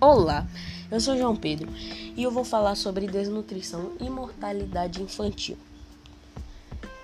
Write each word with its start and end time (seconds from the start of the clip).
Olá, 0.00 0.46
eu 0.92 1.00
sou 1.00 1.18
João 1.18 1.34
Pedro 1.34 1.68
e 2.16 2.22
eu 2.22 2.30
vou 2.30 2.44
falar 2.44 2.76
sobre 2.76 3.08
desnutrição 3.08 3.94
e 4.00 4.08
mortalidade 4.08 5.02
infantil. 5.02 5.58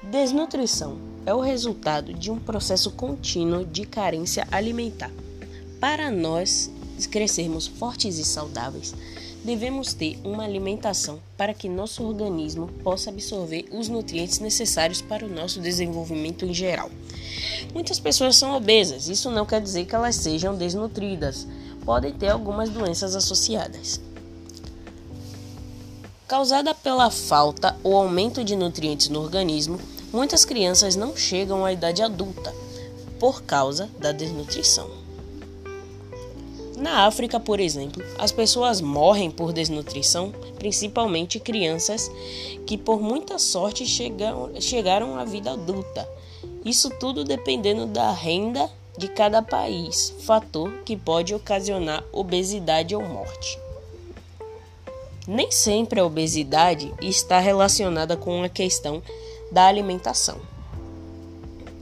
Desnutrição 0.00 0.96
é 1.26 1.34
o 1.34 1.40
resultado 1.40 2.14
de 2.14 2.30
um 2.30 2.38
processo 2.38 2.92
contínuo 2.92 3.64
de 3.64 3.84
carência 3.84 4.46
alimentar. 4.48 5.10
Para 5.80 6.08
nós 6.08 6.70
crescermos 7.10 7.66
fortes 7.66 8.16
e 8.16 8.24
saudáveis, 8.24 8.94
devemos 9.44 9.92
ter 9.92 10.16
uma 10.22 10.44
alimentação 10.44 11.18
para 11.36 11.52
que 11.52 11.68
nosso 11.68 12.04
organismo 12.04 12.68
possa 12.84 13.10
absorver 13.10 13.64
os 13.72 13.88
nutrientes 13.88 14.38
necessários 14.38 15.02
para 15.02 15.26
o 15.26 15.28
nosso 15.28 15.60
desenvolvimento 15.60 16.44
em 16.44 16.54
geral. 16.54 16.88
Muitas 17.74 17.98
pessoas 17.98 18.36
são 18.36 18.54
obesas, 18.54 19.08
isso 19.08 19.32
não 19.32 19.44
quer 19.44 19.60
dizer 19.60 19.84
que 19.84 19.96
elas 19.96 20.14
sejam 20.14 20.56
desnutridas, 20.56 21.44
podem 21.84 22.12
ter 22.12 22.28
algumas 22.28 22.70
doenças 22.70 23.14
associadas. 23.14 24.00
Causada 26.26 26.74
pela 26.74 27.10
falta 27.10 27.76
ou 27.84 27.96
aumento 27.96 28.42
de 28.42 28.56
nutrientes 28.56 29.08
no 29.08 29.20
organismo, 29.20 29.78
muitas 30.12 30.44
crianças 30.44 30.96
não 30.96 31.16
chegam 31.16 31.64
à 31.64 31.72
idade 31.72 32.02
adulta 32.02 32.54
por 33.20 33.42
causa 33.42 33.90
da 33.98 34.10
desnutrição. 34.10 34.88
Na 36.76 37.06
África, 37.06 37.38
por 37.38 37.60
exemplo, 37.60 38.04
as 38.18 38.32
pessoas 38.32 38.80
morrem 38.80 39.30
por 39.30 39.52
desnutrição, 39.52 40.32
principalmente 40.58 41.38
crianças 41.38 42.10
que, 42.66 42.76
por 42.76 43.00
muita 43.00 43.38
sorte, 43.38 43.86
chegam, 43.86 44.50
chegaram 44.60 45.18
à 45.18 45.24
vida 45.24 45.52
adulta. 45.52 46.08
Isso 46.64 46.90
tudo 46.98 47.22
dependendo 47.22 47.86
da 47.86 48.10
renda 48.10 48.68
de 48.96 49.08
cada 49.08 49.42
país, 49.42 50.14
fator 50.20 50.72
que 50.84 50.96
pode 50.96 51.34
ocasionar 51.34 52.04
obesidade 52.12 52.94
ou 52.94 53.02
morte. 53.02 53.58
Nem 55.26 55.50
sempre 55.50 56.00
a 56.00 56.04
obesidade 56.04 56.92
está 57.00 57.40
relacionada 57.40 58.16
com 58.16 58.42
a 58.42 58.48
questão 58.48 59.02
da 59.50 59.66
alimentação. 59.66 60.38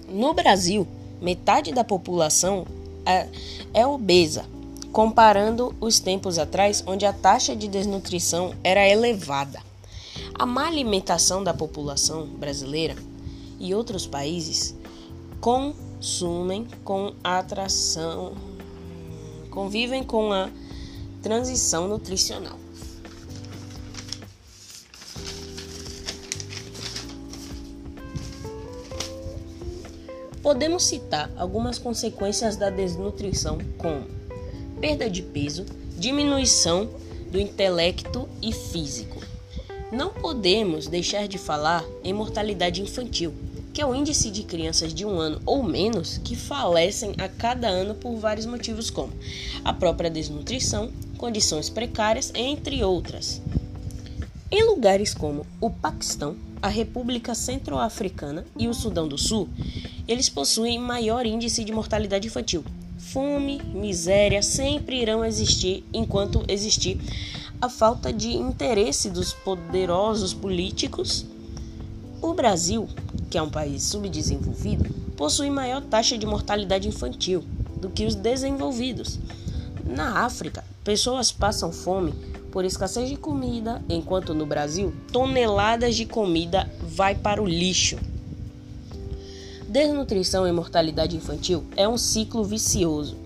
No 0.09 0.33
Brasil, 0.33 0.87
metade 1.21 1.73
da 1.73 1.83
população 1.83 2.67
é, 3.05 3.29
é 3.75 3.87
obesa, 3.87 4.45
comparando 4.93 5.75
os 5.81 5.99
tempos 5.99 6.39
atrás, 6.39 6.85
onde 6.87 7.05
a 7.05 7.13
taxa 7.13 7.57
de 7.57 7.67
desnutrição 7.67 8.55
era 8.63 8.87
elevada. 8.89 9.61
A 10.35 10.47
má 10.47 10.69
alimentação 10.69 11.43
da 11.43 11.53
população 11.53 12.27
brasileira 12.27 12.95
e 13.59 13.75
outros 13.75 14.07
países 14.07 14.75
consumem 16.03 16.67
com 16.83 17.15
atração, 17.23 18.35
convivem 19.49 20.03
com 20.03 20.33
a 20.33 20.51
transição 21.23 21.87
nutricional. 21.87 22.59
Podemos 30.43 30.83
citar 30.83 31.31
algumas 31.37 31.79
consequências 31.79 32.57
da 32.57 32.69
desnutrição, 32.69 33.59
como 33.79 34.05
perda 34.81 35.09
de 35.09 35.23
peso, 35.23 35.65
diminuição 35.97 36.91
do 37.31 37.39
intelecto 37.39 38.29
e 38.43 38.53
físico. 38.53 39.21
Não 39.93 40.13
podemos 40.13 40.89
deixar 40.89 41.29
de 41.29 41.39
falar 41.39 41.85
em 42.03 42.13
mortalidade 42.13 42.83
infantil, 42.83 43.33
que 43.73 43.81
é 43.81 43.87
o 43.87 43.95
índice 43.95 44.31
de 44.31 44.43
crianças 44.43 44.93
de 44.93 45.05
um 45.05 45.19
ano 45.19 45.41
ou 45.47 45.63
menos 45.63 46.19
que 46.19 46.37
falecem 46.37 47.15
a 47.19 47.29
cada 47.29 47.69
ano 47.69 47.95
por 47.95 48.17
vários 48.17 48.47
motivos, 48.47 48.91
como 48.91 49.13
a 49.65 49.73
própria 49.73 50.11
desnutrição, 50.11 50.91
condições 51.17 51.71
precárias, 51.71 52.33
entre 52.35 52.83
outras. 52.85 53.41
Em 54.51 54.65
lugares 54.65 55.15
como 55.15 55.47
o 55.61 55.71
Paquistão, 55.71 56.37
a 56.61 56.69
República 56.69 57.35
Centro-Africana 57.35 58.45
e 58.59 58.69
o 58.69 58.75
Sudão 58.75 59.09
do 59.09 59.17
Sul, 59.17 59.49
eles 60.07 60.29
possuem 60.29 60.79
maior 60.79 61.25
índice 61.25 61.65
de 61.65 61.73
mortalidade 61.73 62.27
infantil, 62.27 62.65
Fome, 63.13 63.61
miséria 63.75 64.43
sempre 64.43 65.03
irão 65.03 65.23
existir 65.23 65.85
enquanto 65.93 66.45
existir 66.49 66.99
a 67.61 67.69
falta 67.69 68.11
de 68.11 68.29
interesse 68.29 69.11
dos 69.11 69.35
poderosos 69.35 70.33
políticos. 70.33 71.27
O 72.23 72.35
Brasil, 72.35 72.89
que 73.29 73.37
é 73.37 73.43
um 73.43 73.51
país 73.51 73.83
subdesenvolvido, 73.83 74.89
possui 75.17 75.51
maior 75.51 75.83
taxa 75.83 76.17
de 76.17 76.25
mortalidade 76.25 76.87
infantil 76.87 77.45
do 77.81 77.91
que 77.91 78.07
os 78.07 78.15
desenvolvidos. 78.15 79.19
Na 79.85 80.21
África, 80.25 80.65
pessoas 80.85 81.33
passam 81.33 81.73
fome 81.73 82.15
por 82.53 82.65
escassez 82.65 83.09
de 83.09 83.17
comida, 83.17 83.83
enquanto 83.89 84.35
no 84.35 84.47
Brasil, 84.47 84.95
toneladas 85.11 85.97
de 85.97 86.07
comida 86.07 86.71
vai 86.81 87.17
para 87.17 87.43
o 87.43 87.47
lixo. 87.47 87.99
Desnutrição 89.69 90.47
e 90.47 90.53
mortalidade 90.53 91.17
infantil 91.17 91.65
é 91.77 91.89
um 91.89 91.99
ciclo 91.99 92.45
vicioso. 92.45 93.17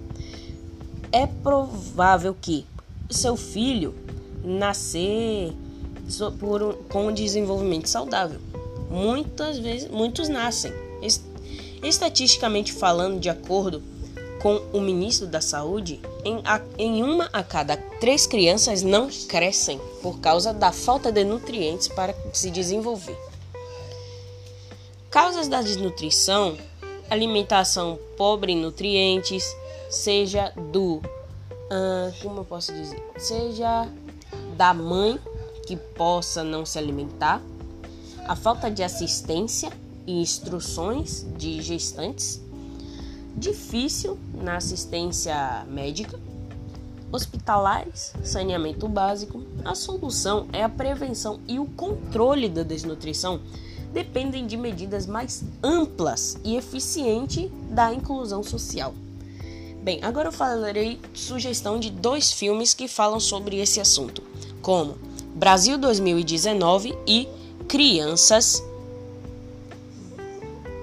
É 1.13 1.27
provável 1.27 2.35
que 2.41 2.65
seu 3.11 3.37
filho 3.37 3.95
nascer 4.43 5.53
por, 6.39 6.79
com 6.89 7.09
um 7.09 7.13
desenvolvimento 7.13 7.89
saudável. 7.89 8.41
Muitas 8.91 9.59
vezes, 9.59 9.89
muitos 9.89 10.29
nascem. 10.29 10.73
Estatisticamente 11.83 12.73
falando, 12.73 13.21
de 13.21 13.29
acordo 13.29 13.83
com 14.41 14.61
o 14.73 14.81
ministro 14.81 15.27
da 15.27 15.41
Saúde, 15.41 16.01
em, 16.25 16.41
a, 16.45 16.61
em 16.79 17.03
uma 17.03 17.29
a 17.33 17.43
cada 17.43 17.77
três 17.77 18.27
crianças 18.27 18.83
não 18.83 19.09
crescem 19.29 19.81
por 20.03 20.21
causa 20.21 20.53
da 20.53 20.73
falta 20.73 21.11
de 21.11 21.25
nutrientes 21.25 21.89
para 21.89 22.15
se 22.33 22.51
desenvolver. 22.51 23.17
Causas 25.11 25.49
da 25.49 25.63
desnutrição: 25.63 26.57
alimentação 27.09 27.99
pobre 28.17 28.53
em 28.53 28.61
nutrientes, 28.61 29.45
seja 29.91 30.53
do. 30.55 30.97
Uh, 30.97 32.23
como 32.23 32.41
eu 32.41 32.45
posso 32.45 32.73
dizer? 32.73 33.03
Seja 33.17 33.89
da 34.57 34.73
mãe 34.73 35.19
que 35.67 35.77
possa 35.77 36.45
não 36.45 36.65
se 36.65 36.79
alimentar, 36.79 37.43
a 38.27 38.35
falta 38.35 38.71
de 38.71 38.83
assistência 38.83 39.71
e 40.07 40.21
instruções 40.21 41.27
de 41.37 41.63
gestantes, 41.63 42.41
difícil 43.37 44.19
na 44.35 44.57
assistência 44.57 45.65
médica, 45.69 46.19
hospitalares, 47.13 48.13
saneamento 48.25 48.89
básico. 48.89 49.43
A 49.65 49.75
solução 49.75 50.47
é 50.53 50.63
a 50.63 50.69
prevenção 50.69 51.41
e 51.47 51.59
o 51.59 51.67
controle 51.67 52.49
da 52.49 52.63
desnutrição 52.63 53.41
dependem 53.93 54.47
de 54.47 54.57
medidas 54.57 55.07
mais 55.07 55.45
amplas 55.63 56.37
e 56.45 56.57
eficientes 56.57 57.51
da 57.71 57.93
inclusão 57.93 58.43
social. 58.43 58.93
Bem, 59.83 60.01
agora 60.03 60.29
eu 60.29 60.33
falarei 60.33 61.01
sugestão 61.15 61.79
de 61.79 61.91
dois 61.91 62.33
filmes 62.33 62.75
que 62.75 62.89
falam 62.89 63.21
sobre 63.21 63.59
esse 63.59 63.81
assunto, 63.81 64.23
como 64.61 64.99
Brasil 65.35 65.79
2019 65.79 66.99
e 67.07 67.29
Crianças 67.69 68.63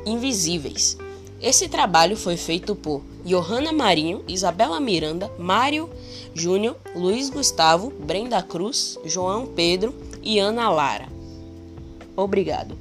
Invisíveis. 0.06 0.98
Esse 1.42 1.70
trabalho 1.70 2.18
foi 2.18 2.36
feito 2.36 2.76
por 2.76 3.02
Johanna 3.24 3.72
Marinho, 3.72 4.24
Isabela 4.28 4.80
Miranda, 4.82 5.32
Mário 5.40 5.90
Júnior, 6.34 6.76
Luiz 6.94 7.30
Gustavo, 7.30 7.90
Brenda 7.90 8.42
Cruz, 8.42 9.00
João 9.06 9.46
Pedro 9.46 9.94
e 10.22 10.40
Ana 10.40 10.70
Lara. 10.70 11.08
Obrigado. 12.18 12.78